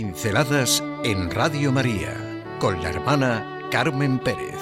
[0.00, 2.14] Pinceladas en Radio María
[2.60, 4.54] con la hermana Carmen Pérez.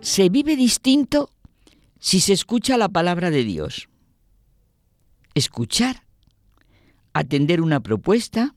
[0.00, 1.30] Se vive distinto
[2.00, 3.88] si se escucha la palabra de Dios.
[5.36, 6.02] Escuchar,
[7.12, 8.56] atender una propuesta,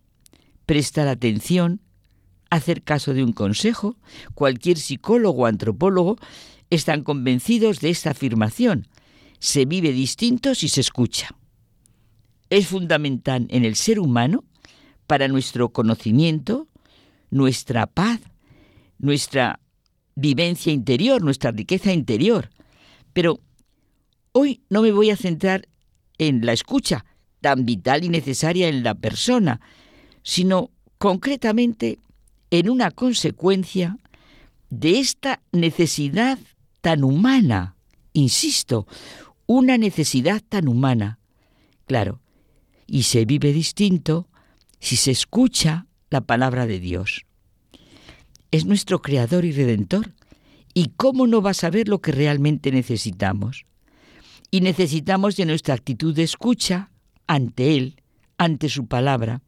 [0.65, 1.81] prestar atención,
[2.49, 3.97] hacer caso de un consejo,
[4.33, 6.17] cualquier psicólogo o antropólogo
[6.69, 8.87] están convencidos de esta afirmación.
[9.39, 11.29] Se vive distinto si se escucha.
[12.49, 14.43] Es fundamental en el ser humano
[15.05, 16.67] para nuestro conocimiento,
[17.29, 18.21] nuestra paz,
[18.99, 19.59] nuestra
[20.15, 22.49] vivencia interior, nuestra riqueza interior.
[23.13, 23.39] Pero
[24.31, 25.67] hoy no me voy a centrar
[26.17, 27.05] en la escucha,
[27.41, 29.61] tan vital y necesaria en la persona,
[30.23, 31.99] sino concretamente
[32.51, 33.97] en una consecuencia
[34.69, 36.39] de esta necesidad
[36.81, 37.75] tan humana,
[38.13, 38.87] insisto,
[39.45, 41.19] una necesidad tan humana.
[41.85, 42.21] Claro,
[42.85, 44.27] y se vive distinto
[44.79, 47.25] si se escucha la palabra de Dios.
[48.51, 50.13] Es nuestro Creador y Redentor.
[50.73, 53.65] ¿Y cómo no va a saber lo que realmente necesitamos?
[54.51, 56.91] Y necesitamos de nuestra actitud de escucha
[57.25, 58.01] ante Él,
[58.37, 59.41] ante su palabra,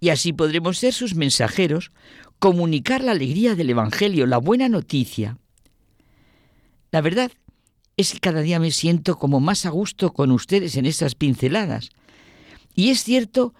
[0.00, 1.92] y así podremos ser sus mensajeros,
[2.38, 5.38] comunicar la alegría del Evangelio, la buena noticia.
[6.90, 7.30] La verdad
[7.96, 11.90] es que cada día me siento como más a gusto con ustedes en estas pinceladas.
[12.74, 13.54] Y es cierto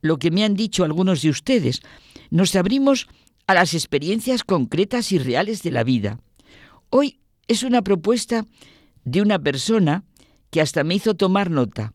[0.00, 1.82] lo que me han dicho algunos de ustedes.
[2.30, 3.06] Nos abrimos
[3.46, 6.18] a las experiencias concretas y reales de la vida.
[6.90, 8.46] Hoy es una propuesta
[9.04, 10.04] de una persona
[10.50, 11.92] que hasta me hizo tomar nota.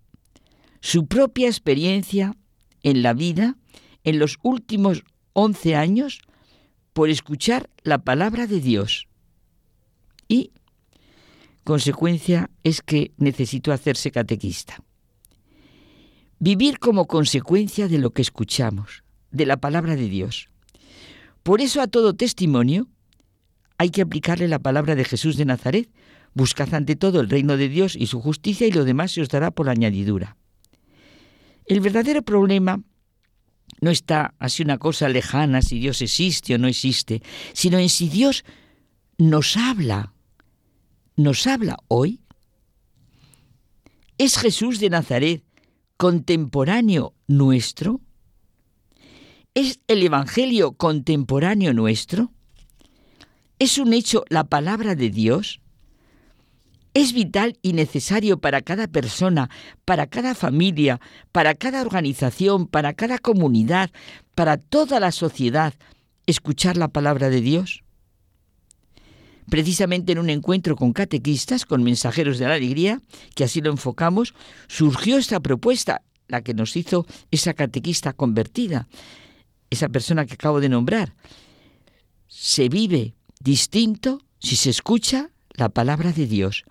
[0.81, 2.35] Su propia experiencia
[2.83, 3.57] en la vida
[4.03, 5.03] en los últimos
[5.33, 6.21] 11 años
[6.93, 9.07] por escuchar la palabra de Dios.
[10.27, 10.51] Y
[11.63, 14.81] consecuencia es que necesito hacerse catequista.
[16.39, 20.47] Vivir como consecuencia de lo que escuchamos, de la palabra de Dios.
[21.43, 22.87] Por eso a todo testimonio
[23.77, 25.89] hay que aplicarle la palabra de Jesús de Nazaret.
[26.33, 29.27] Buscad ante todo el reino de Dios y su justicia y lo demás se os
[29.27, 30.36] dará por añadidura.
[31.67, 32.81] El verdadero problema
[33.81, 37.21] no está así una cosa lejana si Dios existe o no existe,
[37.53, 38.45] sino en si Dios
[39.17, 40.13] nos habla.
[41.17, 42.21] ¿Nos habla hoy?
[44.17, 45.43] ¿Es Jesús de Nazaret
[45.97, 47.99] contemporáneo nuestro?
[49.53, 52.31] ¿Es el Evangelio contemporáneo nuestro?
[53.59, 55.59] ¿Es un hecho la palabra de Dios?
[56.93, 59.49] Es vital y necesario para cada persona,
[59.85, 60.99] para cada familia,
[61.31, 63.91] para cada organización, para cada comunidad,
[64.35, 65.73] para toda la sociedad,
[66.25, 67.83] escuchar la palabra de Dios.
[69.49, 73.01] Precisamente en un encuentro con catequistas, con mensajeros de la alegría,
[73.33, 74.33] que así lo enfocamos,
[74.67, 78.87] surgió esta propuesta, la que nos hizo esa catequista convertida,
[79.69, 81.15] esa persona que acabo de nombrar.
[82.27, 86.63] Se vive distinto si se escucha la palabra de Dios,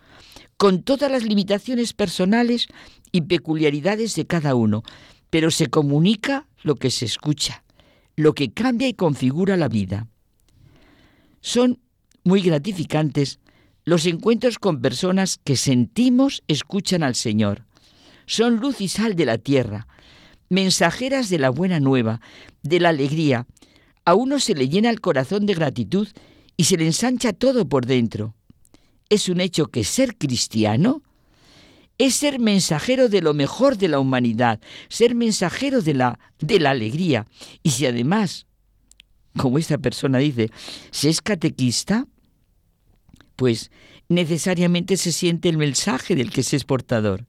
[0.57, 2.69] con todas las limitaciones personales
[3.13, 4.83] y peculiaridades de cada uno,
[5.29, 7.65] pero se comunica lo que se escucha,
[8.15, 10.07] lo que cambia y configura la vida.
[11.41, 11.81] Son
[12.25, 13.41] muy gratificantes
[13.85, 17.67] los encuentros con personas que sentimos escuchan al Señor.
[18.27, 19.87] Son luz y sal de la tierra,
[20.49, 22.21] mensajeras de la buena nueva,
[22.63, 23.47] de la alegría.
[24.05, 26.09] A uno se le llena el corazón de gratitud
[26.57, 28.35] y se le ensancha todo por dentro
[29.09, 31.03] es un hecho que ser cristiano
[31.99, 36.71] es ser mensajero de lo mejor de la humanidad, ser mensajero de la, de la
[36.71, 37.27] alegría.
[37.63, 38.47] Y si además,
[39.37, 40.51] como esta persona dice,
[40.91, 42.07] se es catequista,
[43.35, 43.71] pues
[44.09, 47.27] necesariamente se siente el mensaje del que se es portador.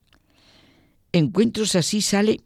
[1.13, 2.41] Encuentros así sale,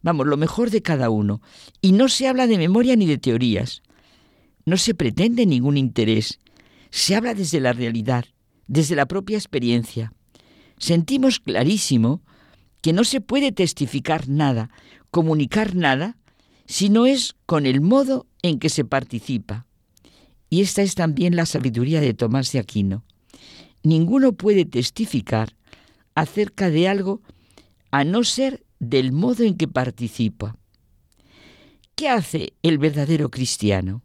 [0.00, 1.42] vamos, lo mejor de cada uno.
[1.82, 3.82] Y no se habla de memoria ni de teorías.
[4.64, 6.40] No se pretende ningún interés.
[6.90, 8.24] Se habla desde la realidad
[8.68, 10.12] desde la propia experiencia.
[10.78, 12.22] Sentimos clarísimo
[12.80, 14.70] que no se puede testificar nada,
[15.10, 16.16] comunicar nada,
[16.66, 19.66] si no es con el modo en que se participa.
[20.50, 23.04] Y esta es también la sabiduría de Tomás de Aquino.
[23.82, 25.56] Ninguno puede testificar
[26.14, 27.22] acerca de algo
[27.90, 30.56] a no ser del modo en que participa.
[31.94, 34.02] ¿Qué hace el verdadero cristiano?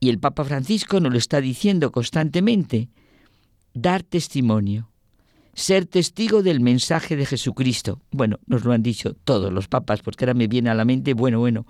[0.00, 2.88] Y el Papa Francisco nos lo está diciendo constantemente,
[3.74, 4.90] dar testimonio,
[5.54, 8.00] ser testigo del mensaje de Jesucristo.
[8.10, 11.14] Bueno, nos lo han dicho todos los papas, porque ahora me viene a la mente,
[11.14, 11.66] bueno, bueno,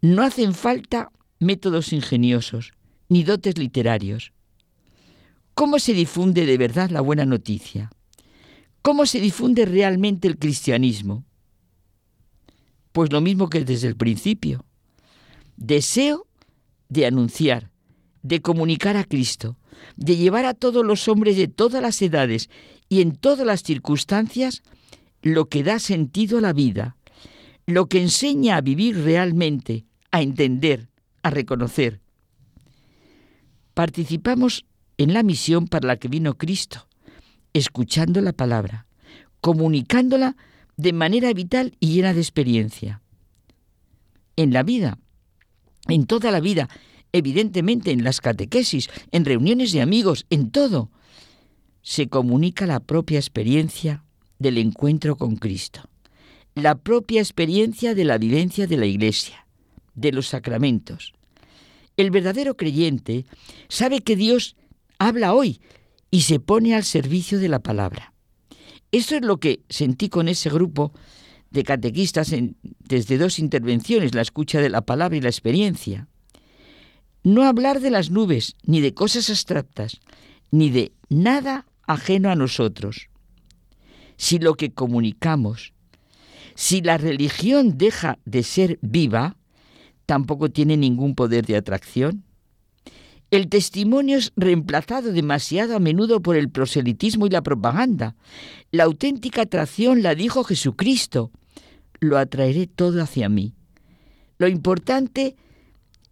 [0.00, 2.72] No hacen falta métodos ingeniosos
[3.08, 4.32] ni dotes literarios.
[5.54, 7.90] ¿Cómo se difunde de verdad la buena noticia?
[8.82, 11.24] ¿Cómo se difunde realmente el cristianismo?
[12.92, 14.64] Pues lo mismo que desde el principio.
[15.56, 16.25] Deseo
[16.88, 17.70] de anunciar,
[18.22, 19.56] de comunicar a Cristo,
[19.96, 22.50] de llevar a todos los hombres de todas las edades
[22.88, 24.62] y en todas las circunstancias
[25.22, 26.96] lo que da sentido a la vida,
[27.66, 30.88] lo que enseña a vivir realmente, a entender,
[31.22, 32.00] a reconocer.
[33.74, 34.64] Participamos
[34.98, 36.88] en la misión para la que vino Cristo,
[37.52, 38.86] escuchando la palabra,
[39.40, 40.36] comunicándola
[40.76, 43.02] de manera vital y llena de experiencia.
[44.36, 44.98] En la vida,
[45.88, 46.68] en toda la vida,
[47.12, 50.90] evidentemente en las catequesis, en reuniones de amigos, en todo,
[51.82, 54.04] se comunica la propia experiencia
[54.38, 55.88] del encuentro con Cristo,
[56.54, 59.46] la propia experiencia de la vivencia de la Iglesia,
[59.94, 61.12] de los sacramentos.
[61.96, 63.24] El verdadero creyente
[63.68, 64.56] sabe que Dios
[64.98, 65.60] habla hoy
[66.10, 68.12] y se pone al servicio de la palabra.
[68.92, 70.92] Esto es lo que sentí con ese grupo
[71.50, 72.34] de catequistas
[72.80, 76.08] desde dos intervenciones, la escucha de la palabra y la experiencia.
[77.22, 80.00] No hablar de las nubes, ni de cosas abstractas,
[80.50, 83.08] ni de nada ajeno a nosotros.
[84.16, 85.72] Si lo que comunicamos,
[86.54, 89.36] si la religión deja de ser viva,
[90.06, 92.24] tampoco tiene ningún poder de atracción.
[93.32, 98.14] El testimonio es reemplazado demasiado a menudo por el proselitismo y la propaganda.
[98.70, 101.32] La auténtica atracción la dijo Jesucristo.
[101.98, 103.54] Lo atraeré todo hacia mí.
[104.38, 105.34] Lo importante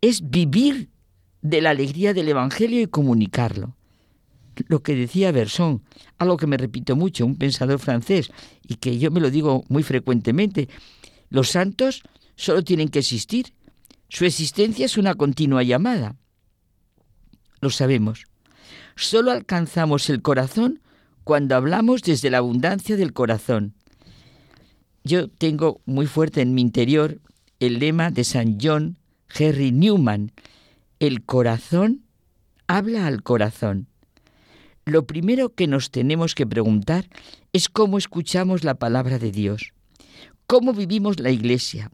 [0.00, 0.88] es vivir
[1.40, 3.76] de la alegría del Evangelio y comunicarlo.
[4.66, 5.82] Lo que decía Berson,
[6.18, 8.32] algo que me repito mucho, un pensador francés,
[8.66, 10.68] y que yo me lo digo muy frecuentemente,
[11.28, 12.02] los santos
[12.34, 13.52] solo tienen que existir.
[14.08, 16.16] Su existencia es una continua llamada
[17.64, 18.26] lo sabemos.
[18.94, 20.80] Solo alcanzamos el corazón
[21.24, 23.74] cuando hablamos desde la abundancia del corazón.
[25.02, 27.18] Yo tengo muy fuerte en mi interior
[27.58, 28.98] el lema de San John
[29.36, 30.32] Henry Newman,
[31.00, 32.04] el corazón
[32.66, 33.88] habla al corazón.
[34.84, 37.08] Lo primero que nos tenemos que preguntar
[37.52, 39.72] es cómo escuchamos la palabra de Dios,
[40.46, 41.90] cómo vivimos la iglesia,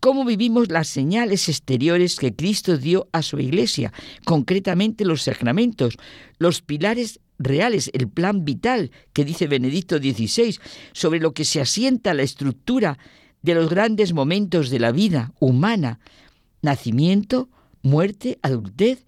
[0.00, 3.92] cómo vivimos las señales exteriores que Cristo dio a su iglesia,
[4.24, 5.96] concretamente los sacramentos,
[6.38, 10.58] los pilares reales, el plan vital que dice Benedicto XVI,
[10.92, 12.98] sobre lo que se asienta la estructura
[13.42, 16.00] de los grandes momentos de la vida humana,
[16.62, 17.48] nacimiento,
[17.82, 19.06] muerte, adultez,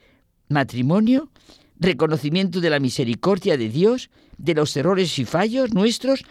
[0.49, 1.31] matrimonio,
[1.79, 6.25] reconocimiento de la misericordia de Dios, de los errores y fallos nuestros,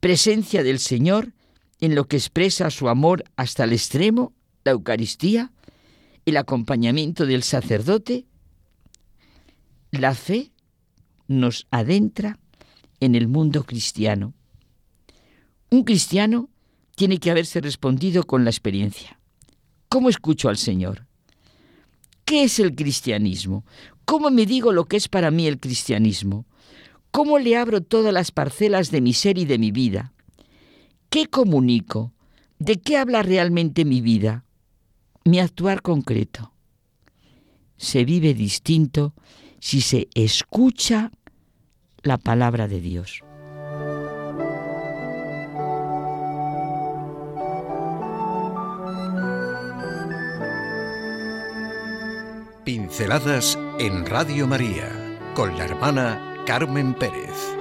[0.00, 1.33] presencia del Señor,
[1.80, 4.32] en lo que expresa su amor hasta el extremo,
[4.64, 5.52] la Eucaristía,
[6.24, 8.26] el acompañamiento del sacerdote,
[9.90, 10.52] la fe
[11.28, 12.38] nos adentra
[13.00, 14.34] en el mundo cristiano.
[15.70, 16.48] Un cristiano
[16.94, 19.18] tiene que haberse respondido con la experiencia.
[19.88, 21.06] ¿Cómo escucho al Señor?
[22.24, 23.64] ¿Qué es el cristianismo?
[24.04, 26.46] ¿Cómo me digo lo que es para mí el cristianismo?
[27.10, 30.13] ¿Cómo le abro todas las parcelas de mi ser y de mi vida?
[31.14, 32.12] ¿Qué comunico?
[32.58, 34.44] ¿De qué habla realmente mi vida?
[35.24, 36.52] Mi actuar concreto.
[37.76, 39.14] Se vive distinto
[39.60, 41.12] si se escucha
[42.02, 43.20] la palabra de Dios.
[52.64, 54.90] Pinceladas en Radio María
[55.36, 57.54] con la hermana Carmen Pérez.